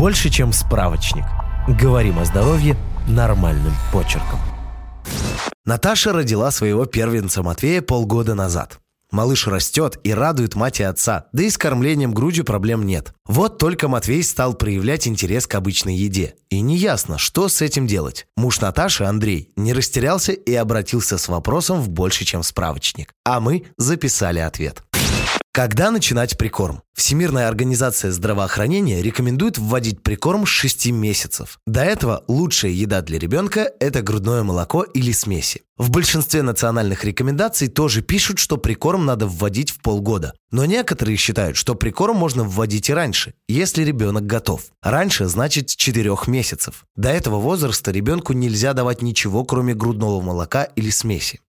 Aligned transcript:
больше, 0.00 0.30
чем 0.30 0.54
справочник. 0.54 1.24
Говорим 1.68 2.18
о 2.18 2.24
здоровье 2.24 2.74
нормальным 3.06 3.74
почерком. 3.92 4.38
Наташа 5.66 6.14
родила 6.14 6.50
своего 6.50 6.86
первенца 6.86 7.42
Матвея 7.42 7.82
полгода 7.82 8.34
назад. 8.34 8.80
Малыш 9.10 9.46
растет 9.46 10.00
и 10.02 10.14
радует 10.14 10.54
мать 10.54 10.80
и 10.80 10.84
отца, 10.84 11.26
да 11.32 11.42
и 11.42 11.50
с 11.50 11.58
кормлением 11.58 12.14
грудью 12.14 12.46
проблем 12.46 12.86
нет. 12.86 13.12
Вот 13.26 13.58
только 13.58 13.88
Матвей 13.88 14.22
стал 14.22 14.54
проявлять 14.54 15.06
интерес 15.06 15.46
к 15.46 15.54
обычной 15.54 15.96
еде. 15.96 16.34
И 16.48 16.62
неясно, 16.62 17.18
что 17.18 17.48
с 17.48 17.60
этим 17.60 17.86
делать. 17.86 18.26
Муж 18.38 18.62
Наташи, 18.62 19.04
Андрей, 19.04 19.50
не 19.56 19.74
растерялся 19.74 20.32
и 20.32 20.54
обратился 20.54 21.18
с 21.18 21.28
вопросом 21.28 21.82
в 21.82 21.90
больше, 21.90 22.24
чем 22.24 22.42
справочник. 22.42 23.12
А 23.26 23.40
мы 23.40 23.64
записали 23.76 24.38
ответ. 24.38 24.82
Когда 25.60 25.90
начинать 25.90 26.38
прикорм? 26.38 26.80
Всемирная 26.94 27.46
организация 27.46 28.12
здравоохранения 28.12 29.02
рекомендует 29.02 29.58
вводить 29.58 30.02
прикорм 30.02 30.46
с 30.46 30.48
6 30.48 30.86
месяцев. 30.86 31.58
До 31.66 31.82
этого 31.82 32.24
лучшая 32.28 32.70
еда 32.70 33.02
для 33.02 33.18
ребенка– 33.18 33.70
это 33.78 34.00
грудное 34.00 34.42
молоко 34.42 34.84
или 34.84 35.12
смеси. 35.12 35.60
В 35.76 35.90
большинстве 35.90 36.40
национальных 36.40 37.04
рекомендаций 37.04 37.68
тоже 37.68 38.00
пишут, 38.00 38.38
что 38.38 38.56
прикорм 38.56 39.04
надо 39.04 39.26
вводить 39.26 39.70
в 39.70 39.82
полгода. 39.82 40.32
Но 40.50 40.64
некоторые 40.64 41.18
считают, 41.18 41.58
что 41.58 41.74
прикорм 41.74 42.16
можно 42.16 42.42
вводить 42.42 42.88
и 42.88 42.94
раньше, 42.94 43.34
если 43.46 43.84
ребенок 43.84 44.24
готов. 44.24 44.62
Раньше 44.80 45.26
значит 45.26 45.68
с 45.68 45.76
4 45.76 46.16
месяцев. 46.28 46.86
До 46.96 47.10
этого 47.10 47.36
возраста 47.36 47.90
ребенку 47.90 48.32
нельзя 48.32 48.72
давать 48.72 49.02
ничего, 49.02 49.44
кроме 49.44 49.74
грудного 49.74 50.22
молока 50.22 50.64
или 50.64 50.88
смеси. 50.88 51.40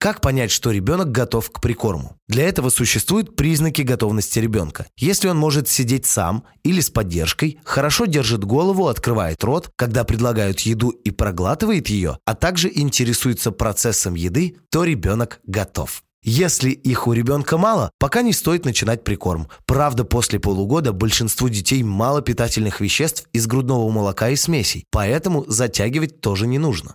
Как 0.00 0.22
понять, 0.22 0.50
что 0.50 0.70
ребенок 0.70 1.12
готов 1.12 1.50
к 1.50 1.60
прикорму? 1.60 2.16
Для 2.26 2.48
этого 2.48 2.70
существуют 2.70 3.36
признаки 3.36 3.82
готовности 3.82 4.38
ребенка. 4.38 4.86
Если 4.96 5.28
он 5.28 5.36
может 5.36 5.68
сидеть 5.68 6.06
сам 6.06 6.44
или 6.62 6.80
с 6.80 6.88
поддержкой, 6.88 7.58
хорошо 7.66 8.06
держит 8.06 8.42
голову, 8.42 8.88
открывает 8.88 9.44
рот, 9.44 9.70
когда 9.76 10.04
предлагают 10.04 10.60
еду 10.60 10.88
и 10.88 11.10
проглатывает 11.10 11.88
ее, 11.90 12.16
а 12.24 12.34
также 12.34 12.72
интересуется 12.74 13.50
процессом 13.50 14.14
еды, 14.14 14.56
то 14.70 14.84
ребенок 14.84 15.40
готов. 15.44 16.02
Если 16.22 16.70
их 16.70 17.06
у 17.06 17.12
ребенка 17.12 17.58
мало, 17.58 17.90
пока 17.98 18.22
не 18.22 18.32
стоит 18.32 18.64
начинать 18.64 19.04
прикорм. 19.04 19.48
Правда, 19.66 20.04
после 20.04 20.40
полугода 20.40 20.94
большинству 20.94 21.50
детей 21.50 21.82
мало 21.82 22.22
питательных 22.22 22.80
веществ 22.80 23.28
из 23.34 23.46
грудного 23.46 23.90
молока 23.90 24.30
и 24.30 24.36
смесей, 24.36 24.86
поэтому 24.90 25.44
затягивать 25.46 26.22
тоже 26.22 26.46
не 26.46 26.58
нужно. 26.58 26.94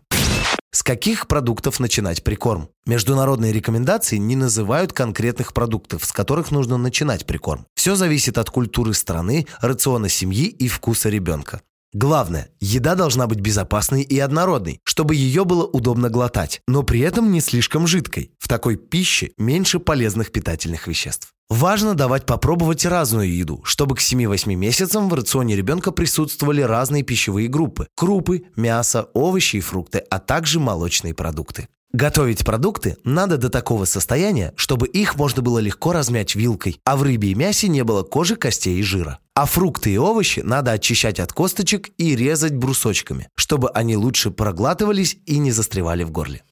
С 0.76 0.84
каких 0.84 1.30
продуктов 1.30 1.80
начинать 1.80 2.22
прикорм? 2.22 2.68
Международные 2.86 3.54
рекомендации 3.54 4.18
не 4.18 4.36
называют 4.36 4.92
конкретных 4.92 5.54
продуктов, 5.54 6.04
с 6.04 6.12
которых 6.12 6.52
нужно 6.52 6.76
начинать 6.76 7.26
прикорм. 7.26 7.66
Все 7.76 7.96
зависит 7.96 8.38
от 8.38 8.50
культуры 8.50 8.94
страны, 8.94 9.48
рациона 9.62 10.10
семьи 10.10 10.48
и 10.48 10.68
вкуса 10.68 11.08
ребенка. 11.08 11.62
Главное, 11.94 12.50
еда 12.60 12.96
должна 12.96 13.26
быть 13.26 13.40
безопасной 13.40 14.02
и 14.02 14.20
однородной, 14.20 14.82
чтобы 14.84 15.16
ее 15.16 15.46
было 15.46 15.66
удобно 15.66 16.10
глотать, 16.10 16.60
но 16.68 16.84
при 16.84 17.00
этом 17.00 17.32
не 17.32 17.40
слишком 17.40 17.88
жидкой. 17.88 18.32
В 18.38 18.50
такой 18.50 18.76
пище 18.76 19.32
меньше 19.38 19.80
полезных 19.80 20.34
питательных 20.34 20.88
веществ. 20.88 21.35
Важно 21.50 21.94
давать 21.94 22.26
попробовать 22.26 22.86
разную 22.86 23.32
еду, 23.32 23.62
чтобы 23.64 23.96
к 23.96 24.00
7-8 24.00 24.56
месяцам 24.56 25.10
в 25.10 25.14
рационе 25.14 25.56
ребенка 25.56 25.92
присутствовали 25.92 26.62
разные 26.62 27.04
пищевые 27.04 27.48
группы– 27.48 27.88
крупы, 27.96 28.46
мясо, 28.56 29.10
овощи 29.14 29.58
и 29.58 29.62
фрукты, 29.62 30.00
а 30.00 30.20
также 30.20 30.60
молочные 30.60 31.14
продукты. 31.14 31.68
Готовить 31.94 32.44
продукты 32.44 32.98
надо 33.04 33.38
до 33.38 33.50
такого 33.50 33.86
состояния, 33.86 34.54
чтобы 34.58 34.88
их 34.88 35.16
можно 35.16 35.42
было 35.42 35.60
легко 35.60 35.94
размять 35.94 36.36
вилкой, 36.36 36.82
а 36.84 36.98
в 36.98 37.04
рыбе 37.04 37.30
и 37.30 37.36
мясе 37.36 37.68
не 37.68 37.84
было 37.84 38.02
кожи, 38.04 38.36
костей 38.36 38.80
и 38.80 38.84
жира. 38.84 39.20
А 39.34 39.46
фрукты 39.46 39.94
и 39.94 39.98
овощи 39.98 40.42
надо 40.42 40.72
очищать 40.72 41.20
от 41.20 41.32
косточек 41.32 41.92
и 41.98 42.16
резать 42.16 42.56
брусочками, 42.56 43.30
чтобы 43.36 43.70
они 43.70 43.96
лучше 43.96 44.32
проглатывались 44.32 45.18
и 45.26 45.38
не 45.38 45.52
застревали 45.52 46.04
в 46.04 46.12
горле. 46.12 46.44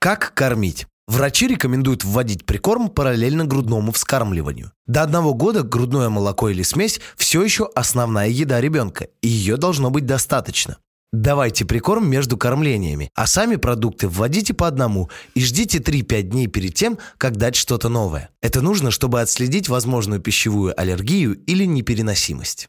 Как 0.00 0.32
кормить? 0.34 0.86
Врачи 1.06 1.46
рекомендуют 1.46 2.02
вводить 2.02 2.46
прикорм 2.46 2.88
параллельно 2.88 3.44
грудному 3.44 3.92
вскармливанию. 3.92 4.72
До 4.86 5.02
одного 5.02 5.34
года 5.34 5.62
грудное 5.62 6.08
молоко 6.08 6.48
или 6.48 6.62
смесь 6.62 7.00
все 7.16 7.42
еще 7.42 7.68
основная 7.74 8.28
еда 8.28 8.60
ребенка, 8.60 9.08
и 9.20 9.28
ее 9.28 9.56
должно 9.56 9.90
быть 9.90 10.06
достаточно. 10.06 10.78
Давайте 11.12 11.64
прикорм 11.64 12.10
между 12.10 12.36
кормлениями, 12.36 13.08
а 13.14 13.28
сами 13.28 13.54
продукты 13.54 14.08
вводите 14.08 14.52
по 14.52 14.66
одному 14.66 15.10
и 15.34 15.44
ждите 15.44 15.78
3-5 15.78 16.22
дней 16.22 16.46
перед 16.48 16.74
тем, 16.74 16.98
как 17.18 17.36
дать 17.36 17.54
что-то 17.54 17.88
новое. 17.88 18.30
Это 18.40 18.62
нужно, 18.62 18.90
чтобы 18.90 19.20
отследить 19.20 19.68
возможную 19.68 20.20
пищевую 20.20 20.78
аллергию 20.78 21.34
или 21.44 21.66
непереносимость. 21.66 22.68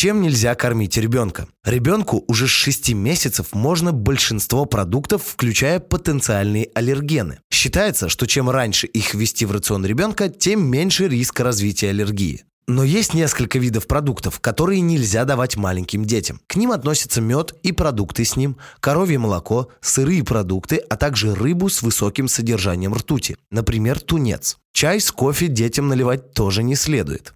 Чем 0.00 0.22
нельзя 0.22 0.54
кормить 0.54 0.96
ребенка? 0.96 1.48
Ребенку 1.64 2.22
уже 2.28 2.46
с 2.46 2.50
6 2.50 2.90
месяцев 2.94 3.48
можно 3.52 3.90
большинство 3.90 4.64
продуктов, 4.64 5.24
включая 5.26 5.80
потенциальные 5.80 6.70
аллергены. 6.72 7.40
Считается, 7.50 8.08
что 8.08 8.28
чем 8.28 8.48
раньше 8.48 8.86
их 8.86 9.12
ввести 9.12 9.44
в 9.44 9.50
рацион 9.50 9.84
ребенка, 9.84 10.28
тем 10.28 10.64
меньше 10.64 11.08
риск 11.08 11.40
развития 11.40 11.90
аллергии. 11.90 12.44
Но 12.68 12.84
есть 12.84 13.12
несколько 13.12 13.58
видов 13.58 13.88
продуктов, 13.88 14.38
которые 14.38 14.82
нельзя 14.82 15.24
давать 15.24 15.56
маленьким 15.56 16.04
детям. 16.04 16.40
К 16.46 16.54
ним 16.54 16.70
относятся 16.70 17.20
мед 17.20 17.56
и 17.64 17.72
продукты 17.72 18.24
с 18.24 18.36
ним, 18.36 18.56
коровье 18.78 19.18
молоко, 19.18 19.66
сырые 19.80 20.22
продукты, 20.22 20.76
а 20.76 20.96
также 20.96 21.34
рыбу 21.34 21.68
с 21.68 21.82
высоким 21.82 22.28
содержанием 22.28 22.94
ртути, 22.94 23.36
например, 23.50 23.98
тунец. 23.98 24.58
Чай 24.72 25.00
с 25.00 25.10
кофе 25.10 25.48
детям 25.48 25.88
наливать 25.88 26.34
тоже 26.34 26.62
не 26.62 26.76
следует. 26.76 27.34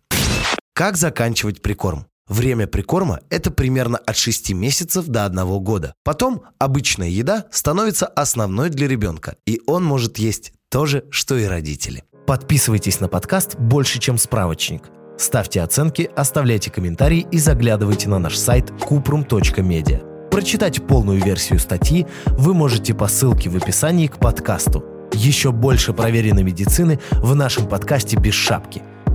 Как 0.75 0.97
заканчивать 0.97 1.61
прикорм? 1.61 2.07
Время 2.29 2.67
прикорма– 2.67 3.21
это 3.31 3.51
примерно 3.51 3.99
от 3.99 4.17
6 4.17 4.53
месяцев 4.53 5.07
до 5.07 5.25
1 5.25 5.59
года. 5.63 5.95
Потом 6.05 6.43
обычная 6.59 7.09
еда 7.09 7.47
становится 7.51 8.07
основной 8.07 8.71
для 8.71 8.87
ребенка, 8.87 9.37
и 9.45 9.61
он 9.67 9.85
может 9.85 10.19
есть 10.19 10.53
то 10.71 10.87
же, 10.87 11.05
что 11.11 11.37
и 11.37 11.45
родители. 11.45 12.05
Подписывайтесь 12.27 13.01
на 13.01 13.09
подкаст 13.09 13.57
«Больше, 13.59 13.99
чем 13.99 14.19
справочник». 14.19 14.85
Ставьте 15.19 15.61
оценки, 15.61 16.09
оставляйте 16.17 16.71
комментарии 16.71 17.27
и 17.31 17.39
заглядывайте 17.39 18.09
на 18.09 18.19
наш 18.19 18.37
сайт 18.37 18.71
kuprum.media. 18.71 20.31
Прочитать 20.31 20.87
полную 20.87 21.23
версию 21.23 21.59
статьи 21.59 22.07
вы 22.27 22.55
можете 22.55 22.95
по 22.95 23.09
ссылке 23.09 23.51
в 23.51 23.57
описании 23.57 24.07
к 24.07 24.19
подкасту. 24.19 24.85
Еще 25.13 25.53
больше 25.53 25.93
проверенной 25.93 26.43
медицины 26.43 27.01
в 27.11 27.35
нашем 27.35 27.69
подкасте 27.69 28.17
«Без 28.17 28.33
шапки». 28.33 28.83